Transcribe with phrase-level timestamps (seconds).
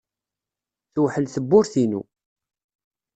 [0.93, 2.01] Tewḥel tewwurt-inu.